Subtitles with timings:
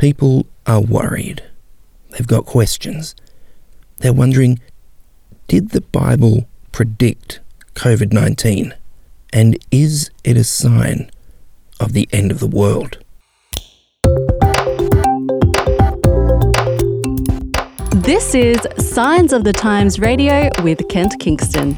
[0.00, 1.42] People are worried.
[2.08, 3.14] They've got questions.
[3.98, 4.58] They're wondering
[5.46, 7.40] did the Bible predict
[7.74, 8.72] COVID 19?
[9.34, 11.10] And is it a sign
[11.78, 12.96] of the end of the world?
[18.02, 21.76] This is Signs of the Times Radio with Kent Kingston.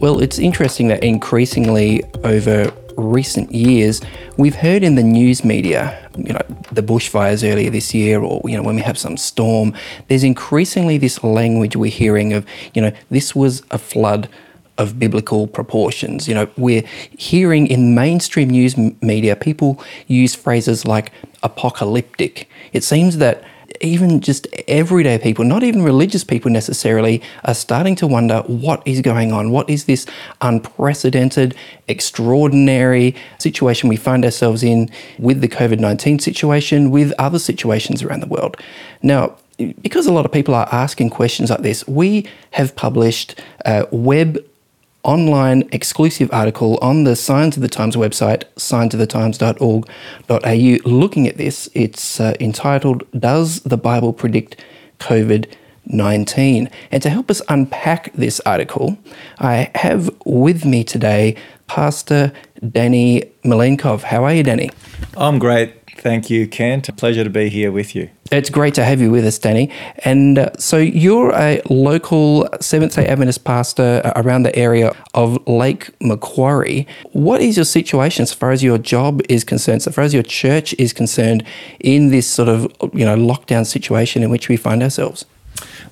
[0.00, 4.00] Well, it's interesting that increasingly over recent years,
[4.38, 6.40] we've heard in the news media, you know,
[6.72, 9.74] the bushfires earlier this year, or, you know, when we have some storm,
[10.08, 14.30] there's increasingly this language we're hearing of, you know, this was a flood
[14.78, 16.26] of biblical proportions.
[16.26, 16.84] You know, we're
[17.18, 22.48] hearing in mainstream news media people use phrases like apocalyptic.
[22.72, 23.44] It seems that
[23.80, 29.00] even just everyday people, not even religious people necessarily, are starting to wonder what is
[29.00, 29.50] going on?
[29.50, 30.06] What is this
[30.40, 31.54] unprecedented,
[31.88, 38.20] extraordinary situation we find ourselves in with the COVID 19 situation, with other situations around
[38.20, 38.56] the world?
[39.02, 39.36] Now,
[39.82, 44.38] because a lot of people are asking questions like this, we have published a web
[45.02, 51.68] online exclusive article on the Signs of the Times website, signsofthetimes.org.au, looking at this.
[51.74, 54.56] It's uh, entitled Does the Bible Predict
[54.98, 55.52] COVID
[55.86, 56.68] 19?
[56.92, 58.96] And to help us unpack this article,
[59.38, 62.32] I have with me today Pastor
[62.68, 64.02] Danny Malenkov.
[64.02, 64.70] How are you, Danny?
[65.16, 65.79] I'm great.
[66.00, 66.96] Thank you, Kent.
[66.96, 68.08] Pleasure to be here with you.
[68.32, 69.70] It's great to have you with us, Danny.
[69.98, 75.90] And uh, so you're a local Seventh day Adventist pastor around the area of Lake
[76.00, 76.86] Macquarie.
[77.12, 80.22] What is your situation as far as your job is concerned, as far as your
[80.22, 81.44] church is concerned,
[81.80, 82.62] in this sort of
[82.94, 85.26] you know lockdown situation in which we find ourselves?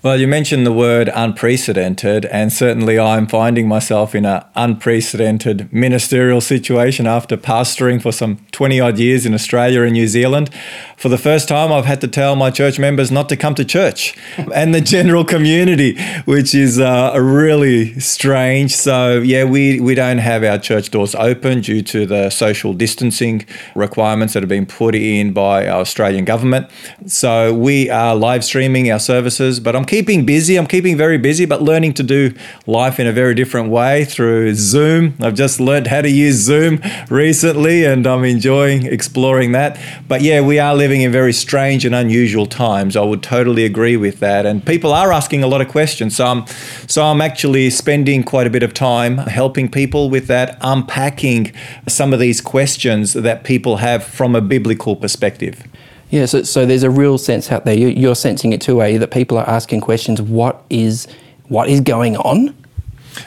[0.00, 6.40] Well, you mentioned the word unprecedented, and certainly I'm finding myself in an unprecedented ministerial
[6.40, 10.50] situation after pastoring for some 20 odd years in Australia and New Zealand.
[10.96, 13.64] For the first time, I've had to tell my church members not to come to
[13.64, 14.16] church
[14.54, 18.74] and the general community, which is uh, really strange.
[18.74, 23.46] So, yeah, we, we don't have our church doors open due to the social distancing
[23.74, 26.68] requirements that have been put in by our Australian government.
[27.06, 30.56] So, we are live streaming our services, but I'm keeping busy.
[30.56, 32.34] I'm keeping very busy, but learning to do
[32.66, 35.14] life in a very different way through Zoom.
[35.20, 36.80] I've just learned how to use Zoom
[37.10, 39.78] recently and I'm enjoying exploring that.
[40.06, 42.96] But yeah, we are living in very strange and unusual times.
[42.96, 44.46] I would totally agree with that.
[44.46, 46.16] And people are asking a lot of questions.
[46.16, 46.46] So I'm,
[46.86, 51.52] so I'm actually spending quite a bit of time helping people with that, unpacking
[51.86, 55.66] some of these questions that people have from a biblical perspective.
[56.10, 57.76] Yeah, so, so there's a real sense out there.
[57.76, 58.98] You, you're sensing it too, are you?
[58.98, 60.22] That people are asking questions.
[60.22, 61.06] What is
[61.48, 62.54] what is going on?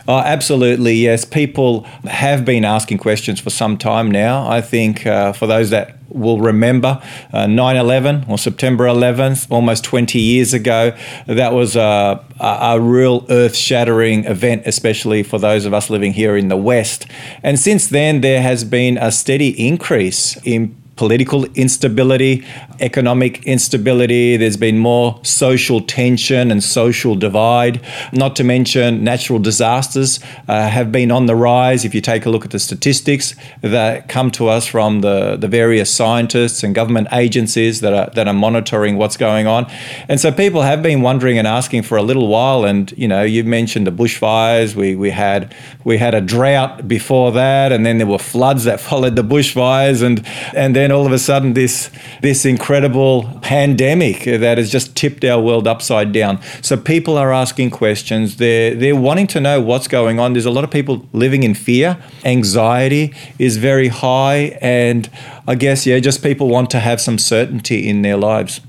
[0.08, 1.26] Oh, absolutely, yes.
[1.26, 4.48] People have been asking questions for some time now.
[4.48, 7.02] I think uh, for those that will remember
[7.34, 10.96] uh, 9 uh, 11 or September 11th, almost 20 years ago,
[11.28, 16.14] that was a, a, a real earth shattering event, especially for those of us living
[16.14, 17.06] here in the West.
[17.44, 22.46] And since then, there has been a steady increase in political instability,
[22.80, 24.38] economic instability.
[24.38, 27.82] There's been more social tension and social divide.
[28.14, 31.86] Not to mention natural disasters uh, have been on the rise.
[31.86, 35.48] If you take a look at the statistics that come to us from the, the
[35.48, 39.66] various scientists and government agencies that are that are monitoring what's going on,
[40.08, 42.64] and so people have been wondering and asking for a little while.
[42.64, 44.76] And you know, you mentioned the bushfires.
[44.76, 48.80] We we had we had a drought before that, and then there were floods that
[48.90, 50.24] followed the bushfires, and
[50.54, 51.90] and then all of a sudden this
[52.22, 56.42] this incredible pandemic that has just tipped our world upside down.
[56.62, 58.38] So people are asking questions.
[58.38, 60.34] They're they're wanting to know what's going on.
[60.34, 61.98] There's a lot of people living in fear.
[62.26, 65.10] Anxiety is very high, and
[65.48, 68.62] I guess yeah, just people want to have some certainty in their lives.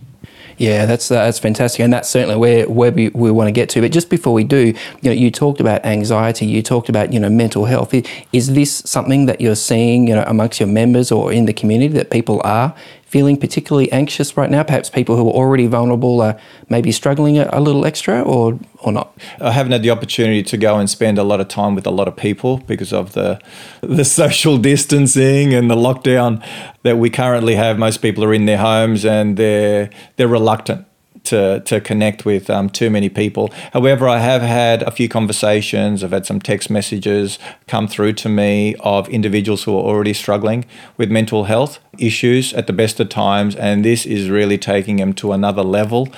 [0.58, 3.68] Yeah, that's uh, that's fantastic, and that's certainly where where we, we want to get
[3.70, 3.80] to.
[3.80, 7.20] But just before we do, you know, you talked about anxiety, you talked about you
[7.20, 7.94] know mental health.
[8.32, 11.94] Is this something that you're seeing, you know, amongst your members or in the community
[11.94, 12.74] that people are
[13.12, 14.62] feeling particularly anxious right now?
[14.62, 19.14] Perhaps people who are already vulnerable are maybe struggling a, little extra or, or not?
[19.38, 21.90] I haven't had the opportunity to go and spend a lot of time with a
[21.90, 23.38] lot of people because of the,
[23.82, 26.42] the social distancing and the lockdown
[26.84, 27.78] that we currently have.
[27.78, 30.86] Most people are in their homes and they're, they're reluctant
[31.24, 33.50] to, to connect with um, too many people.
[33.72, 38.28] However, I have had a few conversations, I've had some text messages come through to
[38.28, 40.64] me of individuals who are already struggling
[40.96, 45.12] with mental health issues at the best of times, and this is really taking them
[45.14, 46.08] to another level.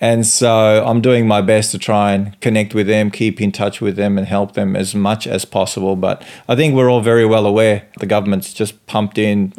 [0.00, 3.80] And so I'm doing my best to try and connect with them, keep in touch
[3.80, 5.96] with them, and help them as much as possible.
[5.96, 9.52] But I think we're all very well aware the government's just pumped in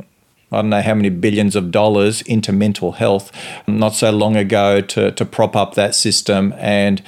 [0.52, 3.32] I don't know how many billions of dollars into mental health
[3.68, 6.54] not so long ago to, to prop up that system.
[6.58, 7.02] And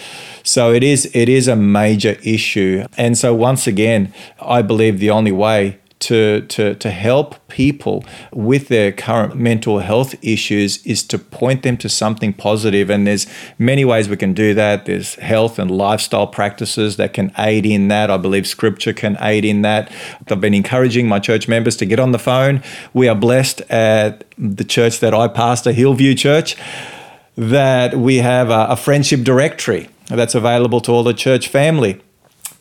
[0.43, 2.85] so it is it is a major issue.
[2.97, 8.03] And so once again, I believe the only way to, to, to help people
[8.33, 12.89] with their current mental health issues is to point them to something positive.
[12.89, 13.27] And there's
[13.57, 14.85] many ways we can do that.
[14.85, 18.09] There's health and lifestyle practices that can aid in that.
[18.09, 19.91] I believe scripture can aid in that.
[20.29, 22.63] I've been encouraging my church members to get on the phone.
[22.93, 26.55] We are blessed at the church that I pastor, Hillview Church,
[27.35, 32.01] that we have a, a friendship directory that's available to all the church family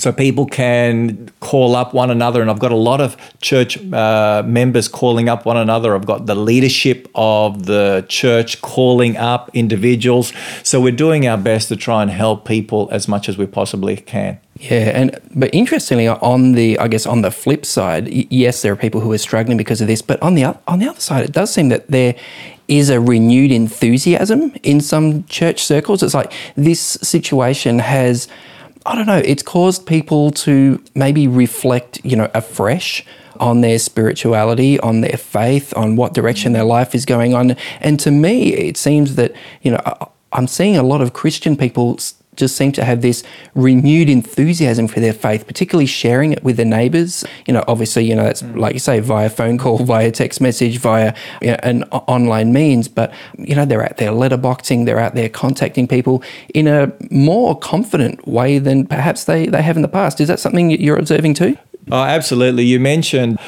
[0.00, 2.40] so people can call up one another.
[2.40, 5.94] And I've got a lot of church uh, members calling up one another.
[5.94, 10.32] I've got the leadership of the church calling up individuals.
[10.62, 13.96] So we're doing our best to try and help people as much as we possibly
[13.96, 14.40] can.
[14.60, 18.76] Yeah, and but interestingly, on the I guess on the flip side, yes, there are
[18.76, 20.02] people who are struggling because of this.
[20.02, 22.14] But on the on the other side, it does seem that there
[22.68, 26.02] is a renewed enthusiasm in some church circles.
[26.02, 28.28] It's like this situation has
[28.86, 33.04] I don't know, it's caused people to maybe reflect, you know, afresh
[33.38, 37.56] on their spirituality, on their faith, on what direction their life is going on.
[37.80, 39.32] And to me, it seems that,
[39.62, 41.98] you know, I'm seeing a lot of Christian people
[42.40, 43.22] just seem to have this
[43.54, 47.24] renewed enthusiasm for their faith, particularly sharing it with their neighbors.
[47.46, 48.56] You know, obviously, you know, that's mm.
[48.56, 52.88] like you say, via phone call, via text message, via you know, an online means.
[52.88, 56.22] But, you know, they're out there letterboxing, they're out there contacting people
[56.54, 60.20] in a more confident way than perhaps they, they have in the past.
[60.20, 61.56] Is that something you're observing too?
[61.90, 62.64] Oh, absolutely.
[62.64, 63.38] You mentioned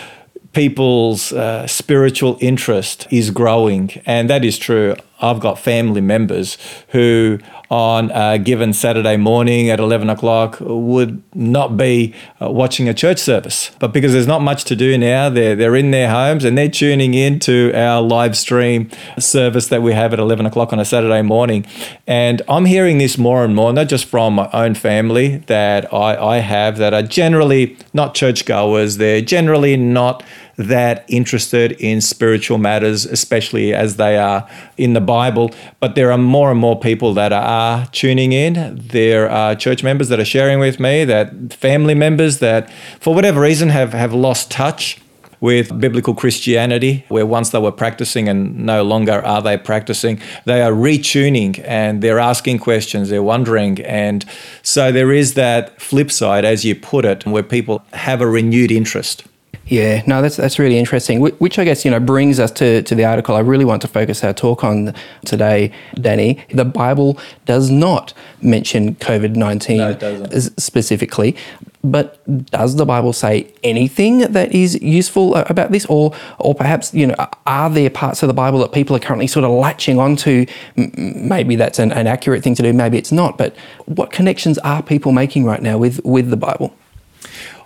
[0.52, 4.96] people's uh, spiritual interest is growing, and that is true.
[5.22, 6.58] I've got family members
[6.88, 7.38] who,
[7.70, 13.18] on a given Saturday morning at 11 o'clock, would not be uh, watching a church
[13.18, 13.70] service.
[13.78, 16.68] But because there's not much to do now, they're, they're in their homes and they're
[16.68, 20.84] tuning in to our live stream service that we have at 11 o'clock on a
[20.84, 21.64] Saturday morning.
[22.06, 26.16] And I'm hearing this more and more, not just from my own family that I,
[26.16, 30.24] I have that are generally not churchgoers, they're generally not
[30.68, 35.50] that interested in spiritual matters, especially as they are in the Bible.
[35.80, 38.80] But there are more and more people that are tuning in.
[38.88, 42.70] There are church members that are sharing with me, that family members that,
[43.00, 44.98] for whatever reason, have, have lost touch
[45.40, 50.62] with biblical Christianity, where once they were practicing and no longer are they practicing, they
[50.62, 53.80] are retuning and they're asking questions, they're wondering.
[53.80, 54.24] And
[54.62, 58.70] so there is that flip side, as you put it, where people have a renewed
[58.70, 59.24] interest.
[59.66, 61.20] Yeah, no, that's that's really interesting.
[61.20, 63.88] Which I guess you know brings us to, to the article I really want to
[63.88, 64.94] focus our talk on
[65.24, 66.44] today, Danny.
[66.52, 70.28] The Bible does not mention COVID nineteen no,
[70.58, 71.36] specifically,
[71.84, 72.18] but
[72.50, 77.06] does the Bible say anything that is useful uh, about this, or or perhaps you
[77.06, 77.14] know
[77.46, 80.44] are there parts of the Bible that people are currently sort of latching onto?
[80.76, 83.38] Maybe that's an, an accurate thing to do, maybe it's not.
[83.38, 83.54] But
[83.86, 86.74] what connections are people making right now with with the Bible?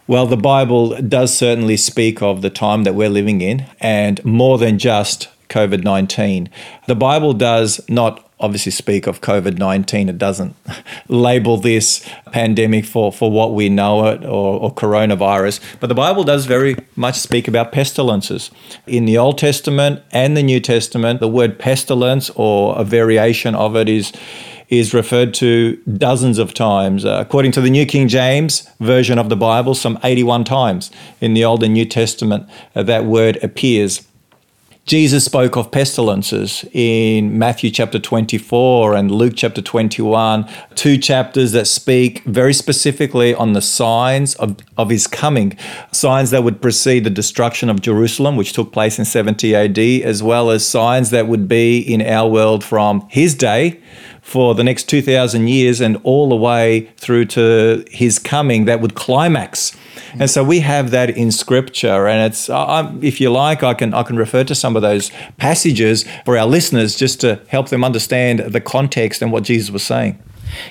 [0.09, 4.57] Well, the Bible does certainly speak of the time that we're living in, and more
[4.57, 6.49] than just COVID 19.
[6.87, 10.09] The Bible does not obviously speak of COVID 19.
[10.09, 10.55] It doesn't
[11.09, 15.61] label this pandemic for, for what we know it or, or, coronavirus.
[15.81, 18.53] But the Bible does very much speak about pestilences.
[18.87, 23.75] In the Old Testament and the New Testament, the word pestilence or a variation of
[23.75, 24.13] it is
[24.69, 27.05] is referred to dozens of times.
[27.05, 31.35] Uh, according to the New King James version of the Bible, some 81 times in
[31.35, 34.07] the Old and New Testament uh, that word appears.
[34.87, 41.67] Jesus spoke of pestilences in Matthew chapter 24 and Luke chapter 21, two chapters that
[41.67, 45.59] speak very specifically on the signs of, of his coming,
[45.91, 50.23] signs that would precede the destruction of Jerusalem, which took place in 70 AD, as
[50.23, 53.81] well as signs that would be in our world from his day
[54.27, 58.97] for the next 2,000 years and all the way through to his coming that would
[58.97, 59.71] climax.
[60.19, 62.09] And so we have that in scripture.
[62.09, 66.05] And it's, if you like, I can, I can refer to some of those passages
[66.25, 70.21] for our listeners just to help them understand the context and what Jesus was saying.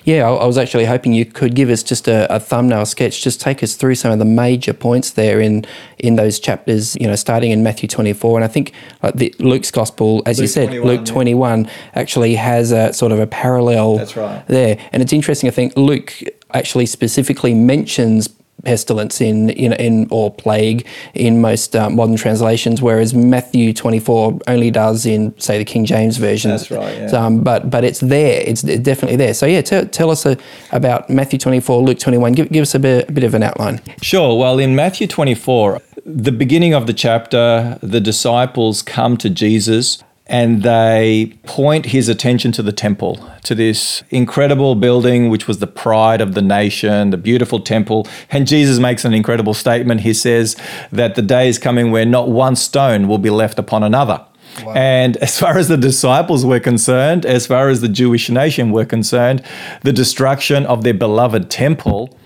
[0.03, 3.21] Yeah, I, I was actually hoping you could give us just a, a, thumbnail sketch.
[3.21, 5.65] Just take us through some of the major points there in
[5.99, 6.95] in those chapters.
[6.99, 10.37] You know, starting in Matthew twenty four, and I think like the, Luke's gospel, as
[10.37, 11.13] Luke you said, Luke yeah.
[11.13, 13.97] twenty one actually has a sort of a parallel.
[13.97, 14.45] That's right.
[14.47, 15.47] There, and it's interesting.
[15.47, 16.13] I think Luke
[16.53, 18.29] actually specifically mentions
[18.63, 24.71] pestilence in, in, in or plague in most uh, modern translations, whereas Matthew 24 only
[24.71, 26.51] does in, say, the King James version.
[26.51, 26.97] That's right.
[26.97, 27.07] Yeah.
[27.11, 28.41] Um, but but it's there.
[28.45, 29.33] It's definitely there.
[29.33, 30.35] So yeah, t- tell us uh,
[30.71, 32.33] about Matthew 24, Luke 21.
[32.33, 33.81] Give, give us a bit, a bit of an outline.
[34.01, 34.37] Sure.
[34.37, 40.63] Well, in Matthew 24, the beginning of the chapter, the disciples come to Jesus and
[40.63, 46.19] they point his attention to the temple, to this incredible building, which was the pride
[46.19, 48.07] of the nation, the beautiful temple.
[48.31, 50.01] And Jesus makes an incredible statement.
[50.01, 50.55] He says
[50.91, 54.25] that the day is coming where not one stone will be left upon another.
[54.63, 54.73] Wow.
[54.73, 58.85] And as far as the disciples were concerned, as far as the Jewish nation were
[58.85, 59.43] concerned,
[59.83, 62.17] the destruction of their beloved temple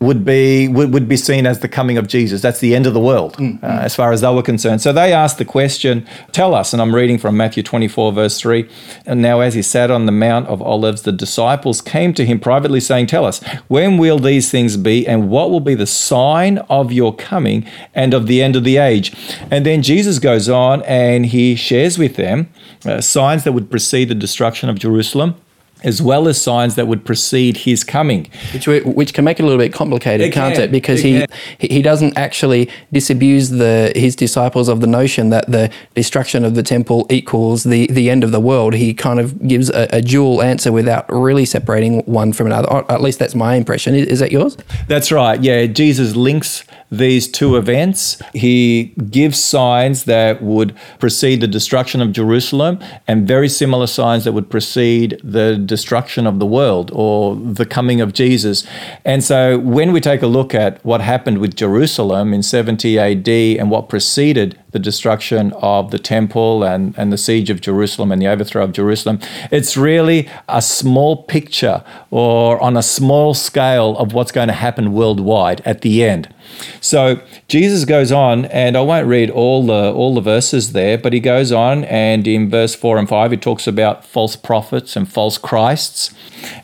[0.00, 2.40] would be would, would be seen as the coming of Jesus.
[2.40, 3.62] That's the end of the world, mm-hmm.
[3.62, 4.80] uh, as far as they were concerned.
[4.80, 8.68] So they asked the question, "Tell us." And I'm reading from Matthew 24, verse three.
[9.04, 12.40] And now, as he sat on the Mount of Olives, the disciples came to him
[12.40, 16.58] privately, saying, "Tell us, when will these things be, and what will be the sign
[16.70, 19.12] of your coming and of the end of the age?"
[19.50, 22.48] And then Jesus goes on and he shares with them
[22.86, 25.34] uh, signs that would precede the destruction of Jerusalem
[25.84, 28.30] as well as signs that would precede his coming.
[28.52, 30.64] Which, which can make it a little bit complicated, it can't can.
[30.64, 30.72] it?
[30.72, 35.70] Because it he he doesn't actually disabuse the his disciples of the notion that the
[35.94, 38.74] destruction of the temple equals the, the end of the world.
[38.74, 42.70] He kind of gives a, a dual answer without really separating one from another.
[42.70, 43.94] Or at least that's my impression.
[43.94, 44.56] Is, is that yours?
[44.88, 45.40] That's right.
[45.42, 48.20] Yeah, Jesus links these two events.
[48.34, 54.32] He gives signs that would precede the destruction of Jerusalem and very similar signs that
[54.32, 58.66] would precede the destruction of the world or the coming of Jesus.
[59.04, 63.28] And so when we take a look at what happened with Jerusalem in 70 AD
[63.28, 68.20] and what preceded the destruction of the temple and, and the siege of Jerusalem and
[68.22, 69.18] the overthrow of Jerusalem.
[69.50, 74.92] It's really a small picture or on a small scale of what's going to happen
[74.92, 76.32] worldwide at the end.
[76.80, 81.12] So Jesus goes on, and I won't read all the all the verses there, but
[81.12, 85.10] he goes on, and in verse four and five, he talks about false prophets and
[85.10, 86.14] false Christs,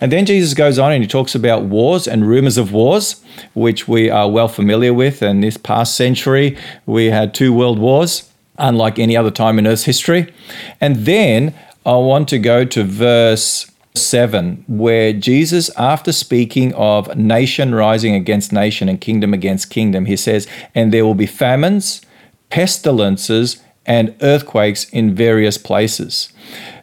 [0.01, 3.23] and then Jesus goes on and he talks about wars and rumors of wars,
[3.55, 5.23] which we are well familiar with.
[5.23, 9.85] And this past century, we had two world wars, unlike any other time in Earth's
[9.85, 10.33] history.
[10.81, 17.75] And then I want to go to verse 7, where Jesus, after speaking of nation
[17.75, 22.03] rising against nation and kingdom against kingdom, he says, And there will be famines,
[22.51, 26.33] pestilences, and earthquakes in various places.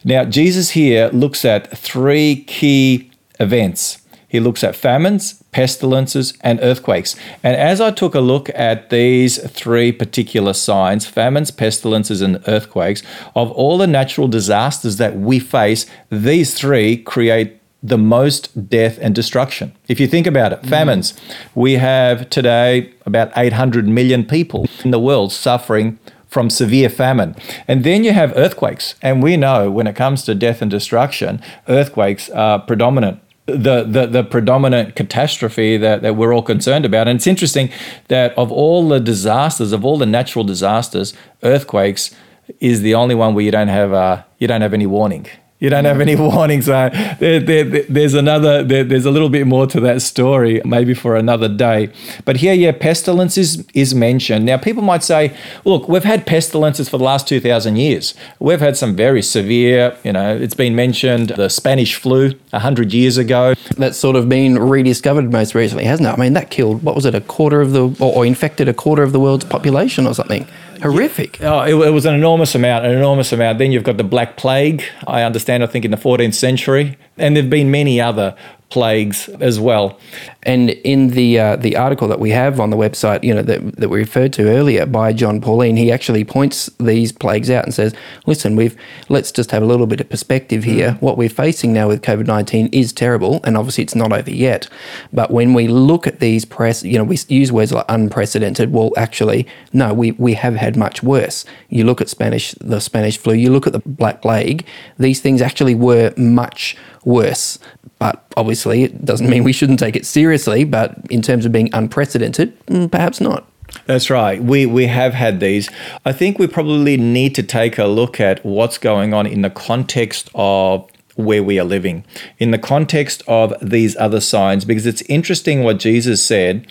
[0.04, 3.98] Now, Jesus here looks at three key events.
[4.34, 7.14] He looks at famines, pestilences, and earthquakes.
[7.44, 13.04] And as I took a look at these three particular signs famines, pestilences, and earthquakes
[13.36, 19.14] of all the natural disasters that we face, these three create the most death and
[19.14, 19.72] destruction.
[19.86, 20.68] If you think about it, mm.
[20.68, 21.14] famines,
[21.54, 27.36] we have today about 800 million people in the world suffering from severe famine.
[27.68, 28.96] And then you have earthquakes.
[29.00, 34.06] And we know when it comes to death and destruction, earthquakes are predominant the, the,
[34.06, 37.08] the predominant catastrophe that, that we're all concerned about.
[37.08, 37.70] And it's interesting
[38.08, 42.14] that of all the disasters, of all the natural disasters, earthquakes
[42.60, 45.26] is the only one where you don't have uh, you don't have any warning.
[45.60, 46.62] You don't have any warning.
[46.62, 50.94] So there, there, there's another, there, there's a little bit more to that story, maybe
[50.94, 51.90] for another day.
[52.24, 54.44] But here, yeah, pestilence is, is mentioned.
[54.44, 55.34] Now, people might say,
[55.64, 58.14] look, we've had pestilences for the last 2,000 years.
[58.40, 63.16] We've had some very severe, you know, it's been mentioned the Spanish flu 100 years
[63.16, 63.54] ago.
[63.78, 66.12] That's sort of been rediscovered most recently, hasn't it?
[66.12, 68.74] I mean, that killed, what was it, a quarter of the, or, or infected a
[68.74, 70.46] quarter of the world's population or something
[70.84, 71.42] horrific.
[71.42, 73.58] Oh, it, it, was an enormous amount, an enormous amount.
[73.58, 76.98] Then you've got the Black Plague, I understand, I think in the 14th century.
[77.16, 78.36] And there have been many other
[78.68, 79.98] plagues as well.
[80.46, 83.76] And in the uh, the article that we have on the website, you know that,
[83.76, 87.72] that we referred to earlier by Jon Paulien, he actually points these plagues out and
[87.72, 87.94] says,
[88.26, 88.76] "Listen, we've
[89.08, 90.90] let's just have a little bit of perspective here.
[90.90, 91.00] Mm.
[91.00, 94.68] What we're facing now with COVID nineteen is terrible, and obviously it's not over yet.
[95.12, 98.72] But when we look at these press, you know, we use words like unprecedented.
[98.72, 101.46] Well, actually, no, we we have had much worse.
[101.70, 103.32] You look at Spanish, the Spanish flu.
[103.32, 104.66] You look at the Black Plague.
[104.98, 107.58] These things actually were much worse.
[107.98, 110.33] But obviously, it doesn't mean we shouldn't take it seriously.
[110.64, 113.46] But in terms of being unprecedented, mm, perhaps not.
[113.86, 114.42] That's right.
[114.42, 115.68] We we have had these.
[116.04, 119.50] I think we probably need to take a look at what's going on in the
[119.50, 122.04] context of where we are living
[122.38, 126.66] in the context of these other signs because it's interesting what Jesus said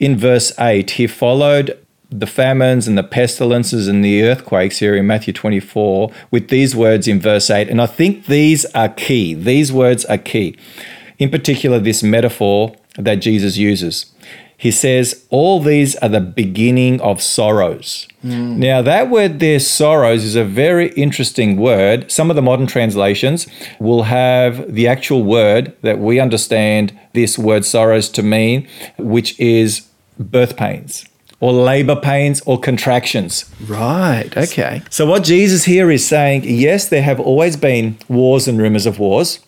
[0.00, 1.78] in verse 8 he followed
[2.10, 7.06] the famines and the pestilences and the earthquakes here in Matthew 24 with these words
[7.06, 10.56] in verse 8 and I think these are key these words are key
[11.18, 14.12] in particular this metaphor that Jesus uses
[14.58, 18.08] he says, All these are the beginning of sorrows.
[18.24, 18.56] Mm.
[18.56, 22.10] Now, that word there, sorrows, is a very interesting word.
[22.10, 23.46] Some of the modern translations
[23.78, 29.86] will have the actual word that we understand this word sorrows to mean, which is
[30.18, 31.06] birth pains
[31.40, 33.44] or labor pains or contractions.
[33.64, 34.82] Right, okay.
[34.90, 38.98] So, what Jesus here is saying, yes, there have always been wars and rumors of
[38.98, 39.38] wars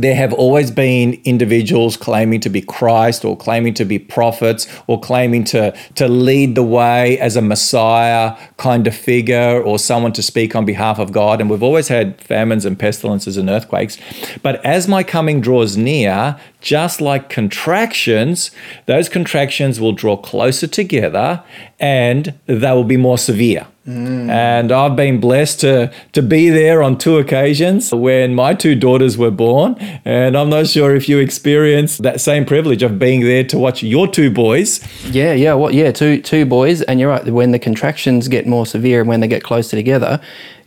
[0.00, 5.00] there have always been individuals claiming to be Christ or claiming to be prophets or
[5.00, 10.22] claiming to, to lead the way as a Messiah kind of figure or someone to
[10.22, 11.40] speak on behalf of God.
[11.40, 13.98] And we've always had famines and pestilences and earthquakes.
[14.42, 18.50] But as my coming draws near, just like contractions,
[18.86, 21.42] those contractions will draw closer together
[21.80, 23.66] and they will be more severe.
[23.88, 29.16] And I've been blessed to, to be there on two occasions when my two daughters
[29.16, 29.76] were born.
[30.04, 33.82] And I'm not sure if you experienced that same privilege of being there to watch
[33.82, 34.80] your two boys.
[35.06, 36.82] Yeah, yeah, well, yeah, two two boys.
[36.82, 40.20] And you're right, when the contractions get more severe and when they get closer together,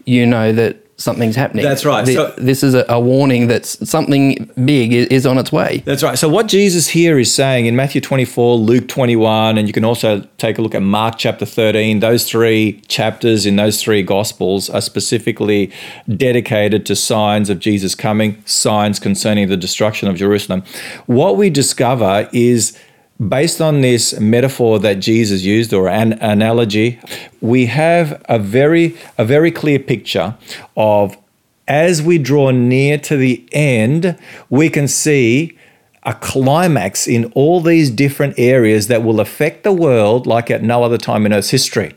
[0.05, 1.63] you know that something's happening.
[1.63, 2.05] That's right.
[2.05, 5.81] The, so, this is a, a, warning that something big is, is, on its way.
[5.85, 6.17] That's right.
[6.17, 10.21] So what Jesus here is saying in Matthew 24, Luke 21, and you can also
[10.37, 14.81] take a look at Mark chapter 13, those three chapters in those three gospels are
[14.81, 15.71] specifically
[16.15, 20.63] dedicated to signs of Jesus coming, signs concerning the destruction of Jerusalem.
[21.07, 22.77] What we discover is
[23.29, 26.99] based on this metaphor that Jesus used or an analogy,
[27.39, 30.35] we have a very a very clear picture
[30.75, 31.17] of
[31.67, 34.17] as we draw near to the end,
[34.49, 35.57] we can see
[36.03, 40.83] a climax in all these different areas that will affect the world like at no
[40.83, 41.93] other time in Earth's history.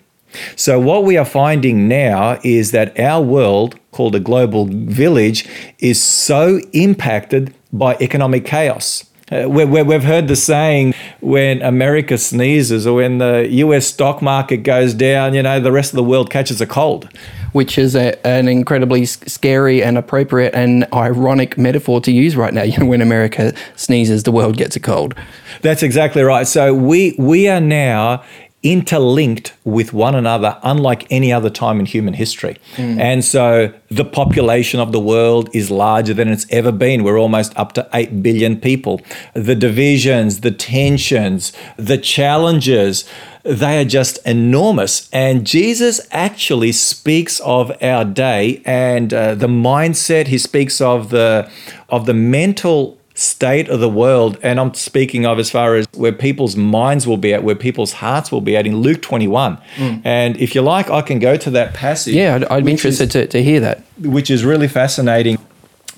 [0.57, 6.02] So, what we are finding now is that our world, called a global village, is
[6.02, 9.04] so impacted by economic chaos.
[9.33, 14.21] Uh, we, we, have heard the saying when America sneezes or when the US stock
[14.21, 17.09] market goes down, you know, the rest of the world catches a cold.
[17.52, 22.62] Which is a, an incredibly scary and appropriate and ironic metaphor to use right now.
[22.75, 25.14] You know, when America sneezes, the world gets a cold.
[25.62, 26.47] That's exactly right.
[26.47, 28.25] So we we are now
[28.64, 32.57] interlinked with one another unlike any other time in human history.
[32.77, 32.98] Mm.
[32.98, 37.05] And so the population of the world is larger than it's ever been.
[37.05, 39.03] We're almost up to 8 billion people.
[39.35, 43.05] The divisions, the tensions, the challenges,
[43.42, 45.11] they are just enormous.
[45.12, 50.29] And Jesus actually speaks of our day and uh, the mindset.
[50.29, 51.50] He speaks of the
[51.90, 56.12] of the mental state of the world, and I'm speaking of as far as where
[56.12, 59.57] people's minds will be at, where people's hearts will be at in Luke 21.
[59.77, 60.03] Mm.
[60.05, 62.14] And if you like, I can go to that passage.
[62.14, 63.83] Yeah, I'd, I'd be interested is, to, to hear that.
[64.00, 65.38] Which is really fascinating.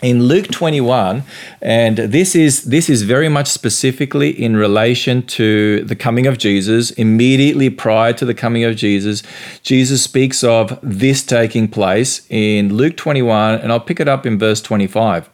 [0.02, 1.22] In Luke 21,
[1.62, 6.90] and this is this is very much specifically in relation to the coming of Jesus.
[6.90, 9.22] Immediately prior to the coming of Jesus,
[9.62, 14.38] Jesus speaks of this taking place in Luke 21, and I'll pick it up in
[14.38, 15.31] verse 25.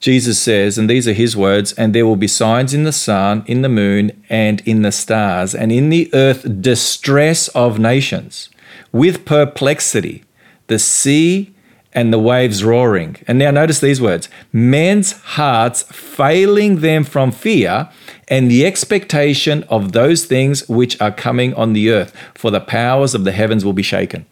[0.00, 3.44] Jesus says, and these are his words, and there will be signs in the sun,
[3.46, 8.50] in the moon, and in the stars, and in the earth distress of nations,
[8.92, 10.24] with perplexity,
[10.66, 11.54] the sea
[11.92, 13.16] and the waves roaring.
[13.26, 17.88] And now notice these words men's hearts failing them from fear
[18.28, 23.14] and the expectation of those things which are coming on the earth, for the powers
[23.14, 24.26] of the heavens will be shaken.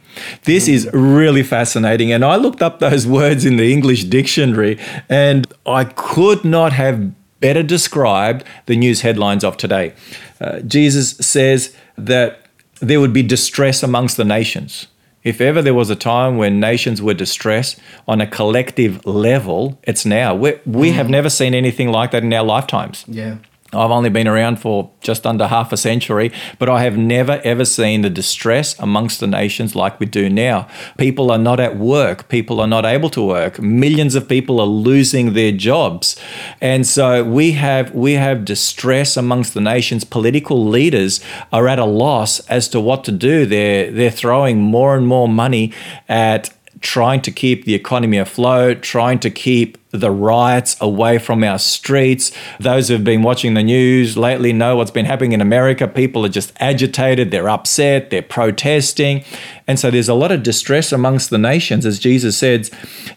[0.44, 2.12] This is really fascinating.
[2.12, 7.12] And I looked up those words in the English dictionary, and I could not have
[7.40, 9.92] better described the news headlines of today.
[10.40, 12.40] Uh, Jesus says that
[12.80, 14.86] there would be distress amongst the nations.
[15.22, 20.04] If ever there was a time when nations were distressed on a collective level, it's
[20.04, 20.34] now.
[20.34, 20.94] We're, we mm.
[20.94, 23.04] have never seen anything like that in our lifetimes.
[23.08, 23.36] Yeah.
[23.74, 27.64] I've only been around for just under half a century, but I have never ever
[27.64, 30.68] seen the distress amongst the nations like we do now.
[30.98, 33.60] People are not at work, people are not able to work.
[33.60, 36.16] Millions of people are losing their jobs.
[36.60, 40.04] And so we have we have distress amongst the nations.
[40.04, 41.20] Political leaders
[41.52, 43.46] are at a loss as to what to do.
[43.46, 45.72] They're they're throwing more and more money
[46.08, 46.50] at
[46.84, 52.30] trying to keep the economy afloat, trying to keep the riots away from our streets.
[52.60, 55.88] Those who have been watching the news lately know what's been happening in America.
[55.88, 59.24] People are just agitated, they're upset, they're protesting.
[59.66, 62.70] And so there's a lot of distress amongst the nations, as Jesus says.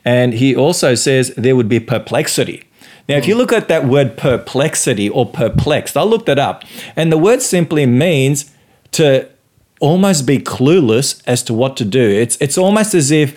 [0.05, 2.63] And he also says there would be perplexity.
[3.09, 6.63] Now, if you look at that word perplexity or perplexed, I looked it up,
[6.95, 8.53] and the word simply means
[8.91, 9.29] to
[9.79, 12.01] almost be clueless as to what to do.
[12.01, 13.35] It's, it's almost as if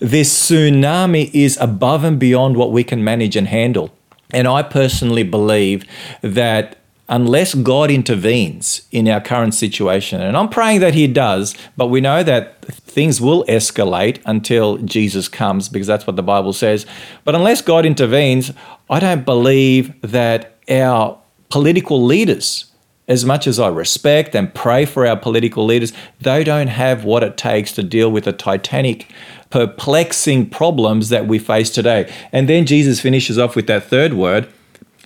[0.00, 3.92] this tsunami is above and beyond what we can manage and handle.
[4.30, 5.84] And I personally believe
[6.20, 11.86] that unless God intervenes in our current situation, and I'm praying that He does, but
[11.86, 16.86] we know that things will escalate until Jesus comes because that's what the Bible says.
[17.24, 18.52] But unless God intervenes,
[18.90, 21.18] I don't believe that our
[21.48, 22.72] political leaders
[23.08, 27.22] as much as I respect and pray for our political leaders, they don't have what
[27.22, 29.12] it takes to deal with the titanic,
[29.50, 32.12] perplexing problems that we face today.
[32.32, 34.48] And then Jesus finishes off with that third word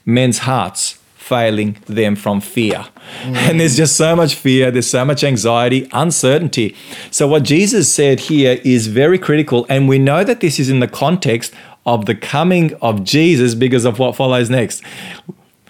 [0.06, 2.86] men's hearts failing them from fear.
[3.22, 3.36] Mm.
[3.36, 6.74] And there's just so much fear, there's so much anxiety, uncertainty.
[7.12, 9.64] So, what Jesus said here is very critical.
[9.68, 11.54] And we know that this is in the context
[11.86, 14.82] of the coming of Jesus because of what follows next.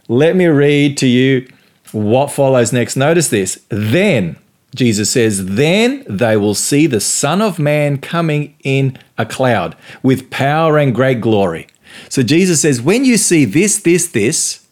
[0.09, 1.47] Let me read to you
[1.93, 2.97] what follows next?
[2.97, 3.65] Notice this.
[3.69, 4.37] Then,
[4.75, 10.31] Jesus says, then they will see the Son of Man coming in a cloud with
[10.31, 11.67] power and great glory.
[12.09, 14.67] So Jesus says, when you see this, this, this,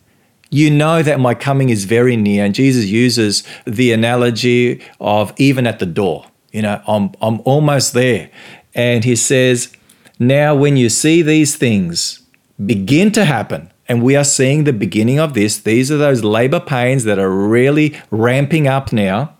[0.51, 2.45] you know that my coming is very near.
[2.45, 6.27] And Jesus uses the analogy of even at the door.
[6.53, 8.31] You know, I'm, I'm almost there.
[8.75, 9.73] And he says,
[10.19, 12.23] now when you see these things
[12.65, 15.59] begin to happen, and we are seeing the beginning of this.
[15.59, 19.35] These are those labor pains that are really ramping up now.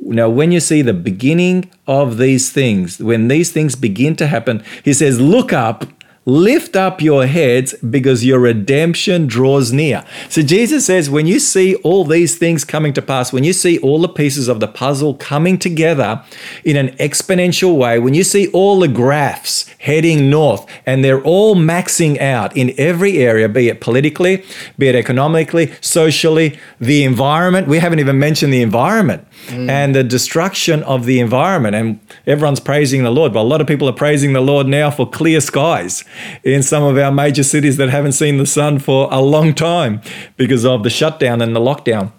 [0.00, 4.62] Now, when you see the beginning of these things, when these things begin to happen,
[4.84, 5.84] he says, Look up
[6.28, 10.04] Lift up your heads because your redemption draws near.
[10.28, 13.78] So Jesus says, when you see all these things coming to pass, when you see
[13.78, 16.22] all the pieces of the puzzle coming together
[16.66, 21.56] in an exponential way, when you see all the graphs heading north and they're all
[21.56, 24.44] maxing out in every area, be it politically,
[24.76, 29.70] be it economically, socially, the environment, we haven't even mentioned the environment mm.
[29.70, 31.74] and the destruction of the environment.
[31.74, 34.90] And everyone's praising the Lord, but a lot of people are praising the Lord now
[34.90, 36.04] for clear skies
[36.44, 40.00] in some of our major cities that haven't seen the sun for a long time
[40.36, 42.12] because of the shutdown and the lockdown.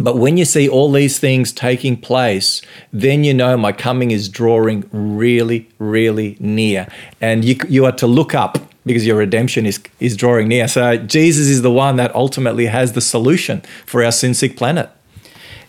[0.00, 2.62] But when you see all these things taking place,
[2.92, 6.88] then you know my coming is drawing really, really near.
[7.20, 10.66] And you, you are to look up because your redemption is, is drawing near.
[10.66, 14.90] So Jesus is the one that ultimately has the solution for our sin sick planet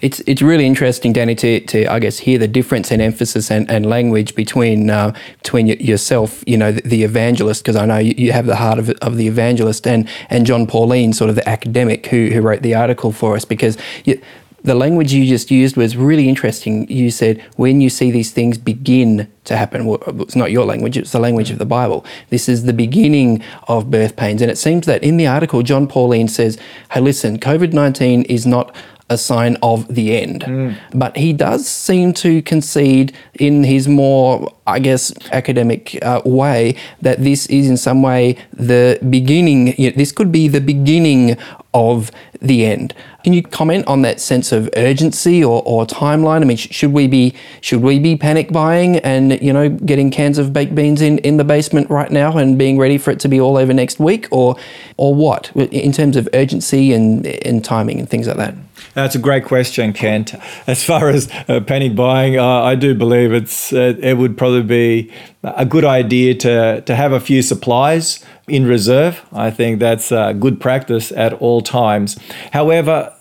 [0.04, 3.72] it's it's really interesting, Danny, to, to I guess hear the difference in emphasis and,
[3.72, 8.14] and language between uh, between yourself, you know, the, the evangelist, because I know you,
[8.18, 11.48] you, have the heart of, of the evangelist, and and Jon Paulien, sort of the
[11.48, 13.78] academic who who wrote the article for us, because.
[14.04, 14.22] You,
[14.66, 16.90] the language you just used was really interesting.
[16.90, 20.96] You said, when you see these things begin to happen, well, it's not your language,
[20.96, 22.06] it's the language of the Bible.
[22.30, 24.42] This is the beginning of birth pains.
[24.42, 26.58] And it seems that in the article, Jon Paulien says,
[26.92, 28.74] hey, listen, COVID 19 is not
[29.14, 30.42] a sign of the end.
[30.42, 30.78] Mm.
[30.94, 37.24] But he does seem to concede in his more, I guess, academic uh, way that
[37.24, 41.38] this is in some way the beginning, you know, this could be the beginning
[41.74, 42.94] of the end.
[43.24, 46.42] Can you comment on that sense of urgency or, or timeline?
[46.42, 50.12] I mean, sh- should we be should we be panic buying and you know getting
[50.12, 53.20] cans of baked beans in, in the basement right now and being ready for it
[53.22, 54.56] to be all over next week, or
[54.98, 58.56] or what in terms of urgency and and timing and things like that?
[58.94, 60.36] That's a great question, Kent.
[60.68, 64.62] As far as uh, panic buying, uh, I do believe it's uh, it would probably
[64.62, 65.12] be
[65.44, 69.22] a good idea to to have a few supplies in reserve.
[69.32, 72.20] I think that's a good practice at all times.
[72.52, 73.14] However,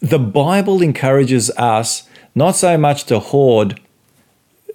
[0.00, 3.80] the Bible encourages us not so much to hoard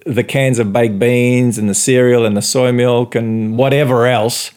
[0.06, 4.52] the cans of baked beans and the cereal and the soy milk and whatever else,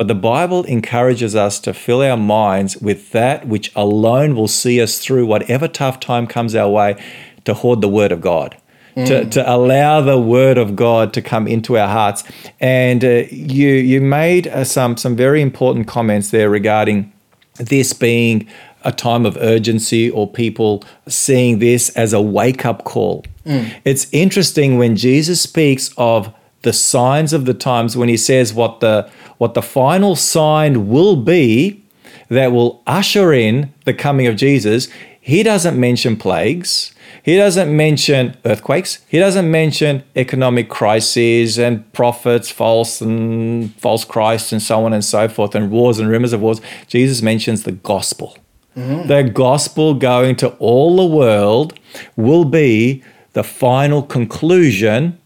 [0.00, 4.80] but the Bible encourages us to fill our minds with that which alone will see
[4.80, 6.98] us through whatever tough time comes our way
[7.44, 8.56] to hoard the Word of God
[8.94, 9.30] to, mm.
[9.30, 12.24] to allow the word of God to come into our hearts.
[12.60, 17.12] And uh, you you made uh, some some very important comments there regarding
[17.56, 18.48] this being
[18.82, 23.26] a time of urgency or people seeing this as a wake up call.
[23.44, 23.70] Mm.
[23.84, 28.80] It's interesting when Jesus speaks of the signs of the times when he says what
[28.80, 31.82] the what the final sign will be
[32.28, 34.88] that will usher in the coming of Jesus,
[35.20, 36.94] he doesn't mention plagues.
[37.22, 39.00] He doesn't mention earthquakes.
[39.08, 45.04] He doesn't mention economic crises and prophets, false and false Christs, and so on and
[45.04, 46.60] so forth, and wars and rumors of wars.
[46.86, 48.36] Jesus mentions the gospel.
[48.76, 49.08] Mm-hmm.
[49.08, 51.78] The gospel going to all the world
[52.16, 55.19] will be the final conclusion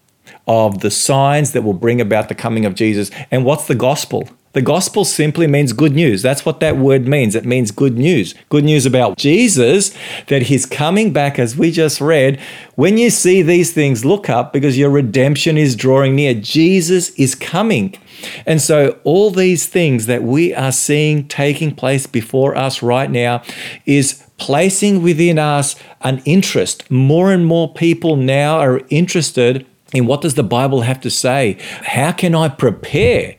[0.47, 3.11] of the signs that will bring about the coming of Jesus.
[3.31, 4.29] And what's the gospel?
[4.55, 6.23] The gospel simply means good news.
[6.23, 7.35] That's what that word means.
[7.35, 8.37] It means good news.
[8.51, 9.93] Good news about Jesus,
[10.29, 12.41] that he's coming back, as we just read.
[12.77, 16.35] When you see these things, look up because your redemption is drawing near.
[16.35, 17.97] Jesus is coming.
[18.47, 23.43] And so, all these things that we are seeing taking place before us right now
[23.87, 26.89] is placing within us an interest.
[26.93, 31.57] More and more people now are interested in what does the Bible have to say?
[31.83, 33.37] How can I prepare?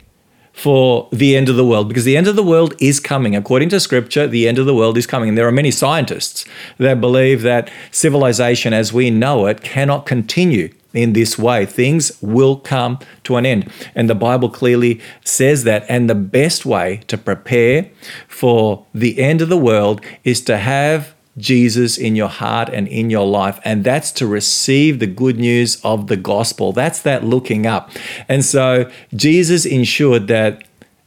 [0.55, 3.35] for the end of the world because the end of the world is coming.
[3.35, 5.27] According to scripture, the end of the world is coming.
[5.27, 6.45] And there are many scientists
[6.77, 11.65] that believe that civilization as we know it cannot continue in this way.
[11.65, 13.69] Things will come to an end.
[13.93, 15.85] And the Bible clearly says that.
[15.89, 17.89] And the best way to prepare
[18.27, 23.09] for the end of the world is to have Jesus in your heart and in
[23.09, 23.59] your life.
[23.65, 26.71] And that's to receive the good news of the gospel.
[26.71, 27.89] That's that looking up.
[28.29, 30.63] And so Jesus ensured that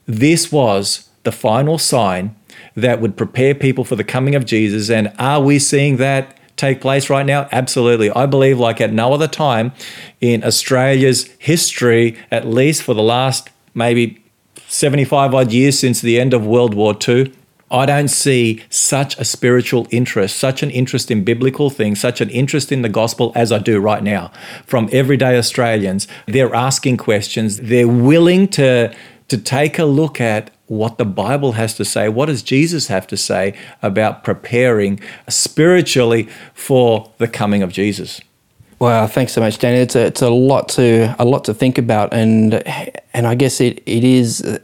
[0.06, 2.34] this was the final sign
[2.74, 4.90] that would prepare people for the coming of Jesus.
[4.90, 7.48] And are we seeing that take place right now?
[7.52, 8.10] Absolutely.
[8.10, 9.72] I believe, like at no other time
[10.20, 14.22] in Australia's history, at least for the last maybe
[14.68, 17.32] 75 odd years since the end of World War II,
[17.70, 22.30] I don't see such a spiritual interest, such an interest in biblical things, such an
[22.30, 24.30] interest in the gospel as I do right now
[24.64, 26.08] from everyday Australians.
[26.26, 28.94] They're asking questions, they're willing to,
[29.28, 32.08] to take a look at what the Bible has to say.
[32.08, 38.20] What does Jesus have to say about preparing spiritually for the coming of Jesus?
[38.78, 39.78] Wow, thanks so much, Danny.
[39.78, 42.62] It's a, it's a lot to a lot to think about, and
[43.12, 44.60] and I guess it, it is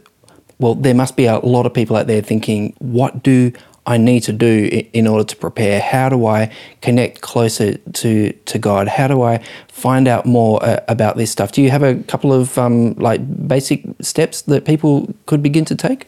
[0.59, 3.51] well, there must be a lot of people out there thinking, what do
[3.87, 5.79] I need to do in order to prepare?
[5.79, 8.87] How do I connect closer to, to God?
[8.87, 11.51] How do I find out more uh, about this stuff?
[11.51, 15.75] Do you have a couple of um, like basic steps that people could begin to
[15.75, 16.07] take?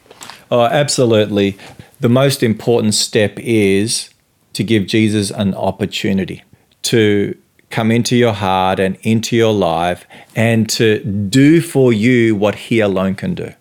[0.50, 1.56] Oh, absolutely.
[2.00, 4.10] The most important step is
[4.54, 6.42] to give Jesus an opportunity
[6.82, 7.36] to
[7.70, 12.80] come into your heart and into your life and to do for you what He
[12.80, 13.52] alone can do.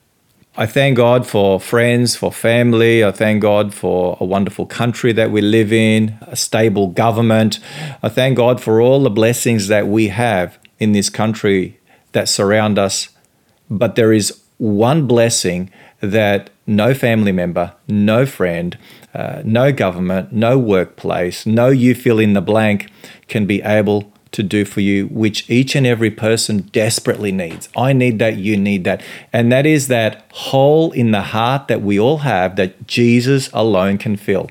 [0.60, 3.04] I thank God for friends, for family.
[3.04, 7.60] I thank God for a wonderful country that we live in, a stable government.
[8.02, 11.80] I thank God for all the blessings that we have in this country
[12.14, 13.10] that surround us.
[13.70, 15.70] But there is one blessing
[16.02, 18.80] that no family member, no friend,
[19.14, 22.90] uh, no government, no workplace, no you fill in the blank
[23.28, 27.70] can be able to do for you, which each and every person desperately needs.
[27.76, 29.02] I need that, you need that.
[29.32, 33.98] And that is that hole in the heart that we all have that Jesus alone
[33.98, 34.50] can fill.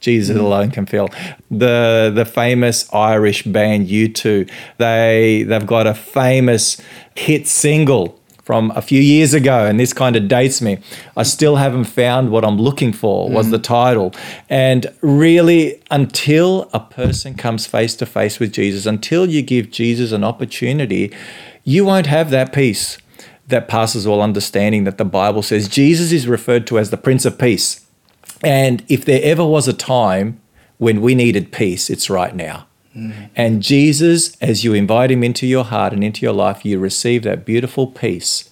[0.00, 0.40] Jesus mm.
[0.40, 1.08] alone can fill.
[1.50, 6.80] The the famous Irish band U2, they they've got a famous
[7.14, 8.19] hit single
[8.50, 10.76] from a few years ago, and this kind of dates me.
[11.16, 13.52] I still haven't found what I'm looking for, was mm.
[13.52, 14.12] the title.
[14.48, 20.10] And really, until a person comes face to face with Jesus, until you give Jesus
[20.10, 21.14] an opportunity,
[21.62, 22.98] you won't have that peace
[23.46, 25.68] that passes all understanding that the Bible says.
[25.68, 27.86] Jesus is referred to as the Prince of Peace.
[28.42, 30.40] And if there ever was a time
[30.78, 32.66] when we needed peace, it's right now.
[32.96, 33.30] Mm.
[33.36, 37.22] And Jesus, as you invite him into your heart and into your life, you receive
[37.22, 38.48] that beautiful peace